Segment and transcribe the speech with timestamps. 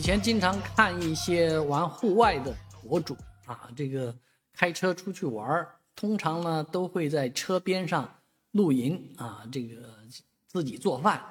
[0.00, 3.14] 以前经常看一些玩户外的博主
[3.44, 4.16] 啊，这个
[4.54, 8.10] 开车出去玩，通常呢都会在车边上
[8.52, 9.76] 露营啊，这个
[10.46, 11.22] 自己做饭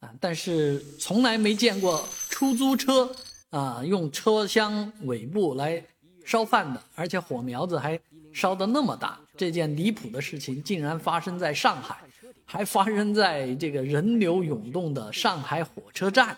[0.00, 3.14] 啊，但是从来没见过出租车
[3.50, 5.84] 啊用车厢尾部来
[6.24, 8.00] 烧饭的，而且火苗子还
[8.32, 9.20] 烧得那么大。
[9.36, 11.98] 这件离谱的事情竟然发生在上海，
[12.46, 16.34] 还发生在这个人流涌动的上海火车站。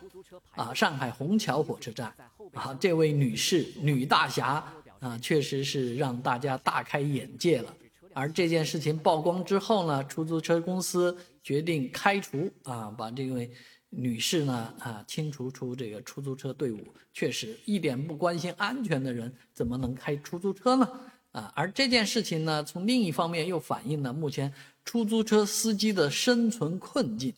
[0.50, 2.14] 啊，上海虹桥火车站，
[2.52, 4.64] 啊，这位女士女大侠
[5.00, 7.74] 啊，确实是让大家大开眼界了。
[8.14, 13.50] 而这件事情曝光之后呢，出租车公司决定开除啊，把这位
[13.90, 16.78] 女士呢啊清除出这个出租车队伍。
[17.12, 20.88] 确实，一点不关心安全的人怎么能开出租车呢？
[21.32, 24.50] 啊，而这件事情呢，从另一方面又反映了目前
[24.84, 27.34] 出租车司机的生存困境。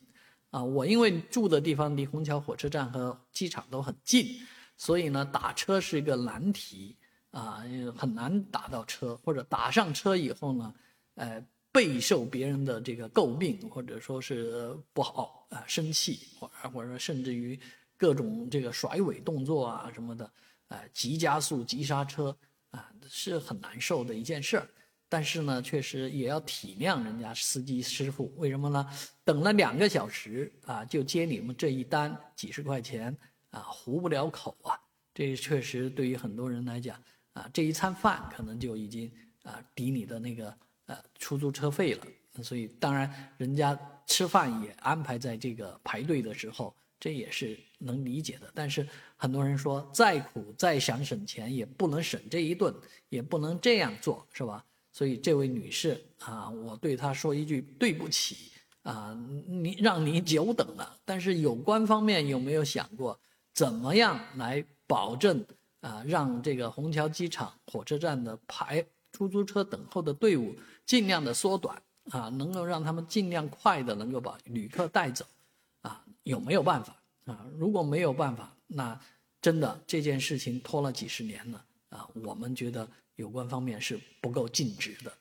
[0.51, 4.27] 啊，我因为住的地方离虹桥火车站和机场都很近，
[4.77, 6.97] 所以呢，打车是一个难题
[7.30, 7.62] 啊，
[7.97, 10.74] 很难打到车，或者打上车以后呢，
[11.16, 17.59] 呃，备受别人的这个诟病，或者说是不好啊，生气，或者或者说甚至于
[17.99, 20.32] 各种这个甩尾动作啊什么的，
[20.69, 22.35] 啊，急加速、急刹车
[22.71, 24.66] 啊，是很难受的一件事儿。
[25.09, 28.87] 但是呢，确实也要体谅人家司机师傅，为什么呢？
[29.24, 33.16] 等了两个小时啊，就接你们这一单几十块钱
[33.51, 34.79] 啊，糊不了口啊。
[35.14, 39.10] 这确实对于很多人来讲啊，这一餐饭可能就已经
[39.42, 40.54] 啊抵你的那个
[40.86, 42.06] 呃出租车费了。
[42.42, 48.48] 所以当然，人家吃饭也安排在这个排队的时候，这也是能理解的。
[48.54, 48.86] 但是
[49.16, 52.73] 很多人说，再苦再想省钱，也不能省这一顿，
[53.09, 54.64] 也不能这样做，是吧？
[54.99, 58.51] 所以这位女士啊，我对她说一句对不起
[58.82, 60.99] 啊，你让你久等了。
[61.04, 63.16] 但是有关方面有没有想过，
[63.54, 65.47] 怎么样来保证
[65.82, 70.53] 啊，让这个虹桥机场火车站的排出租车等候的队伍
[70.84, 75.25] 尽量的缩短啊，能够让他们尽量快的能够把旅客带走
[75.82, 76.04] 啊？
[76.25, 77.47] 有没有办法啊？
[77.56, 79.00] 如果没有办法，那
[79.41, 82.88] 真的这件事情拖了几十年了啊，我们觉得。
[83.19, 85.12] 有关方面是不够尽职的。